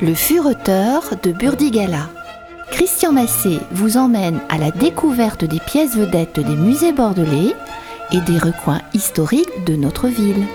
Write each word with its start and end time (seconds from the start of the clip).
Le 0.00 0.14
fureteur 0.14 1.02
de 1.24 1.32
Burdigala. 1.32 2.08
Christian 2.70 3.10
Massé 3.10 3.58
vous 3.72 3.96
emmène 3.96 4.38
à 4.48 4.56
la 4.56 4.70
découverte 4.70 5.44
des 5.44 5.58
pièces 5.58 5.96
vedettes 5.96 6.38
des 6.38 6.54
musées 6.54 6.92
bordelais 6.92 7.52
et 8.12 8.20
des 8.20 8.38
recoins 8.38 8.80
historiques 8.94 9.64
de 9.66 9.74
notre 9.74 10.06
ville. 10.06 10.46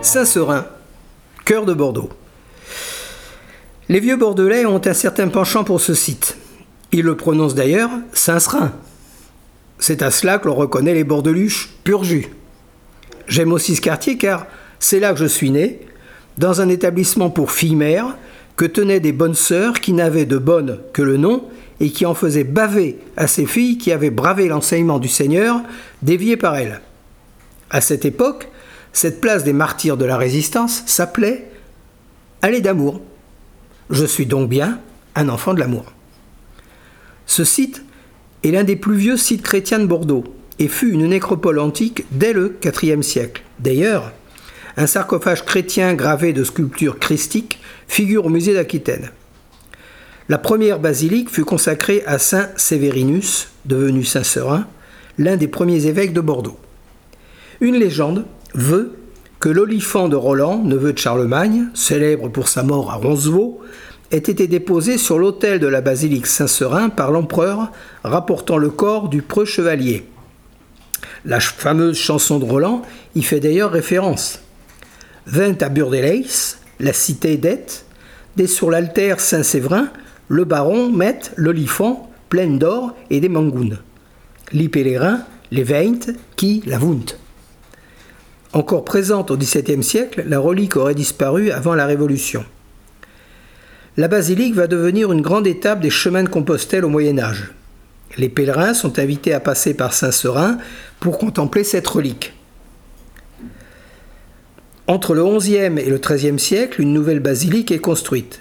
Saint-Seurin, 0.00 0.64
cœur 1.44 1.66
de 1.66 1.74
Bordeaux. 1.74 2.08
Les 3.90 3.98
vieux 3.98 4.14
Bordelais 4.14 4.66
ont 4.66 4.80
un 4.84 4.94
certain 4.94 5.26
penchant 5.26 5.64
pour 5.64 5.80
ce 5.80 5.94
site. 5.94 6.36
Ils 6.92 7.02
le 7.02 7.16
prononcent 7.16 7.56
d'ailleurs 7.56 7.90
Saint-Serin. 8.12 8.70
C'est 9.80 10.02
à 10.02 10.12
cela 10.12 10.38
que 10.38 10.46
l'on 10.46 10.54
reconnaît 10.54 10.94
les 10.94 11.02
bordeluches 11.02 11.70
pur 11.82 12.04
jus. 12.04 12.28
J'aime 13.26 13.50
aussi 13.50 13.74
ce 13.74 13.80
quartier 13.80 14.16
car 14.16 14.46
c'est 14.78 15.00
là 15.00 15.12
que 15.12 15.18
je 15.18 15.26
suis 15.26 15.50
né, 15.50 15.80
dans 16.38 16.60
un 16.60 16.68
établissement 16.68 17.30
pour 17.30 17.50
filles-mères 17.50 18.16
que 18.54 18.64
tenaient 18.64 19.00
des 19.00 19.10
bonnes 19.10 19.34
sœurs 19.34 19.80
qui 19.80 19.92
n'avaient 19.92 20.24
de 20.24 20.38
bonnes 20.38 20.78
que 20.92 21.02
le 21.02 21.16
nom 21.16 21.48
et 21.80 21.90
qui 21.90 22.06
en 22.06 22.14
faisaient 22.14 22.44
baver 22.44 22.96
à 23.16 23.26
ces 23.26 23.44
filles 23.44 23.76
qui 23.76 23.90
avaient 23.90 24.10
bravé 24.10 24.46
l'enseignement 24.46 25.00
du 25.00 25.08
Seigneur, 25.08 25.62
dévié 26.02 26.36
par 26.36 26.54
elles. 26.54 26.80
À 27.70 27.80
cette 27.80 28.04
époque, 28.04 28.50
cette 28.92 29.20
place 29.20 29.42
des 29.42 29.52
martyrs 29.52 29.96
de 29.96 30.04
la 30.04 30.16
résistance 30.16 30.84
s'appelait 30.86 31.50
Allée 32.40 32.60
d'amour. 32.60 33.00
Je 33.90 34.04
suis 34.04 34.26
donc 34.26 34.48
bien 34.48 34.78
un 35.16 35.28
enfant 35.28 35.52
de 35.52 35.58
l'amour. 35.58 35.92
Ce 37.26 37.44
site 37.44 37.84
est 38.44 38.52
l'un 38.52 38.62
des 38.62 38.76
plus 38.76 38.94
vieux 38.94 39.16
sites 39.16 39.42
chrétiens 39.42 39.80
de 39.80 39.86
Bordeaux 39.86 40.24
et 40.60 40.68
fut 40.68 40.92
une 40.92 41.08
nécropole 41.08 41.58
antique 41.58 42.04
dès 42.12 42.32
le 42.32 42.56
IVe 42.62 43.02
siècle. 43.02 43.42
D'ailleurs, 43.58 44.12
un 44.76 44.86
sarcophage 44.86 45.44
chrétien 45.44 45.94
gravé 45.94 46.32
de 46.32 46.44
sculptures 46.44 47.00
christiques 47.00 47.58
figure 47.88 48.26
au 48.26 48.28
musée 48.28 48.54
d'Aquitaine. 48.54 49.10
La 50.28 50.38
première 50.38 50.78
basilique 50.78 51.28
fut 51.28 51.44
consacrée 51.44 52.04
à 52.06 52.18
Saint 52.18 52.48
Sévérinus, 52.56 53.48
devenu 53.64 54.04
Saint 54.04 54.22
Serin, 54.22 54.68
l'un 55.18 55.36
des 55.36 55.48
premiers 55.48 55.86
évêques 55.86 56.12
de 56.12 56.20
Bordeaux. 56.20 56.58
Une 57.60 57.74
légende 57.74 58.24
veut 58.54 58.92
que 59.40 59.48
l'olifant 59.48 60.08
de 60.08 60.16
Roland, 60.16 60.58
neveu 60.58 60.92
de 60.92 60.98
Charlemagne, 60.98 61.68
célèbre 61.72 62.28
pour 62.28 62.46
sa 62.46 62.62
mort 62.62 62.90
à 62.90 62.96
Roncevaux, 62.96 63.60
ait 64.10 64.18
été 64.18 64.46
déposé 64.46 64.98
sur 64.98 65.18
l'autel 65.18 65.58
de 65.60 65.66
la 65.66 65.80
basilique 65.80 66.26
Saint-Serin 66.26 66.90
par 66.90 67.10
l'empereur, 67.10 67.72
rapportant 68.04 68.58
le 68.58 68.68
corps 68.68 69.08
du 69.08 69.22
preux 69.22 69.46
chevalier. 69.46 70.04
La 71.24 71.40
fameuse 71.40 71.96
chanson 71.96 72.38
de 72.38 72.44
Roland 72.44 72.82
y 73.14 73.22
fait 73.22 73.40
d'ailleurs 73.40 73.70
référence. 73.70 74.40
Vint 75.26 75.56
à 75.60 75.70
Burdeleis, 75.70 76.56
la 76.78 76.92
cité 76.92 77.38
d'Aeth, 77.38 77.86
dès 78.36 78.46
sur 78.46 78.70
l'altère 78.70 79.20
Saint-Séverin, 79.20 79.88
le 80.28 80.44
baron 80.44 80.90
met 80.90 81.20
l'olifant 81.36 82.10
plein 82.28 82.48
d'or 82.48 82.94
et 83.08 83.20
des 83.20 83.28
mangounes. 83.28 83.78
Les 84.52 84.68
pèlerins, 84.68 85.22
les 85.50 85.62
veint, 85.62 85.98
qui 86.36 86.62
la. 86.66 86.78
Encore 88.52 88.84
présente 88.84 89.30
au 89.30 89.36
XVIIe 89.36 89.82
siècle, 89.82 90.24
la 90.26 90.40
relique 90.40 90.76
aurait 90.76 90.96
disparu 90.96 91.52
avant 91.52 91.74
la 91.74 91.86
Révolution. 91.86 92.44
La 93.96 94.08
basilique 94.08 94.54
va 94.54 94.66
devenir 94.66 95.12
une 95.12 95.20
grande 95.20 95.46
étape 95.46 95.80
des 95.80 95.90
chemins 95.90 96.24
de 96.24 96.28
Compostelle 96.28 96.84
au 96.84 96.88
Moyen 96.88 97.18
Âge. 97.20 97.52
Les 98.18 98.28
pèlerins 98.28 98.74
sont 98.74 98.98
invités 98.98 99.32
à 99.34 99.40
passer 99.40 99.74
par 99.74 99.92
Saint-Serin 99.92 100.58
pour 100.98 101.18
contempler 101.18 101.62
cette 101.62 101.86
relique. 101.86 102.32
Entre 104.88 105.14
le 105.14 105.24
XIe 105.24 105.78
et 105.78 105.88
le 105.88 105.98
XIIIe 105.98 106.40
siècle, 106.40 106.80
une 106.80 106.92
nouvelle 106.92 107.20
basilique 107.20 107.70
est 107.70 107.78
construite. 107.78 108.40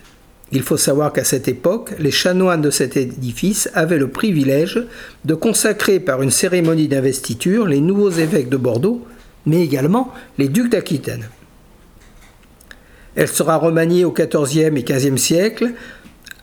Il 0.52 0.64
faut 0.64 0.78
savoir 0.78 1.14
qu'à 1.14 1.24
cette 1.24 1.48
époque, 1.48 1.94
les 2.00 2.10
chanoines 2.10 2.62
de 2.62 2.72
cet 2.72 2.98
édifice 2.98 3.70
avaient 3.76 4.00
le 4.00 4.08
privilège 4.08 4.82
de 5.26 5.36
consacrer 5.36 6.00
par 6.00 6.24
une 6.24 6.32
cérémonie 6.32 6.88
d'investiture 6.88 7.68
les 7.68 7.82
nouveaux 7.82 8.10
évêques 8.10 8.50
de 8.50 8.58
Bordeaux 8.58 9.06
mais 9.46 9.62
également 9.62 10.14
les 10.38 10.48
ducs 10.48 10.70
d'Aquitaine. 10.70 11.30
Elle 13.16 13.28
sera 13.28 13.58
remaniée 13.58 14.06
au 14.06 14.14
XIVe 14.14 14.78
et 14.78 14.84
XVe 14.84 15.18
siècle 15.18 15.74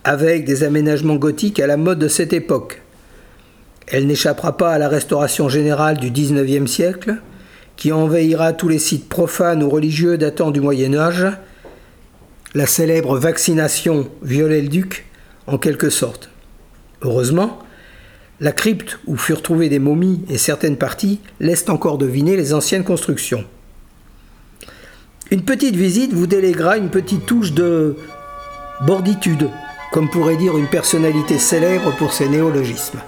avec 0.03 0.45
des 0.45 0.63
aménagements 0.63 1.15
gothiques 1.15 1.59
à 1.59 1.67
la 1.67 1.77
mode 1.77 1.99
de 1.99 2.07
cette 2.07 2.33
époque. 2.33 2.81
Elle 3.87 4.07
n'échappera 4.07 4.57
pas 4.57 4.73
à 4.73 4.77
la 4.77 4.89
restauration 4.89 5.49
générale 5.49 5.97
du 5.97 6.11
XIXe 6.11 6.69
siècle, 6.69 7.15
qui 7.77 7.91
envahira 7.91 8.53
tous 8.53 8.67
les 8.67 8.79
sites 8.79 9.07
profanes 9.07 9.63
ou 9.63 9.69
religieux 9.69 10.17
datant 10.17 10.51
du 10.51 10.59
Moyen 10.61 10.93
Âge. 10.95 11.27
La 12.53 12.65
célèbre 12.65 13.17
vaccination 13.17 14.09
violait 14.21 14.61
le 14.61 14.67
duc, 14.67 15.05
en 15.45 15.57
quelque 15.57 15.89
sorte. 15.89 16.29
Heureusement, 17.01 17.59
la 18.39 18.51
crypte 18.51 18.99
où 19.07 19.17
furent 19.17 19.41
trouvées 19.41 19.69
des 19.69 19.79
momies 19.79 20.23
et 20.29 20.37
certaines 20.37 20.77
parties 20.77 21.19
laissent 21.39 21.69
encore 21.69 21.97
deviner 21.97 22.35
les 22.35 22.53
anciennes 22.53 22.83
constructions. 22.83 23.43
Une 25.31 25.43
petite 25.43 25.75
visite 25.75 26.13
vous 26.13 26.27
déléguera 26.27 26.77
une 26.77 26.89
petite 26.89 27.25
touche 27.25 27.51
de 27.51 27.97
borditude, 28.85 29.49
comme 29.91 30.09
pourrait 30.09 30.37
dire 30.37 30.57
une 30.57 30.67
personnalité 30.67 31.37
célèbre 31.37 31.95
pour 31.97 32.13
ses 32.13 32.29
néologismes. 32.29 32.99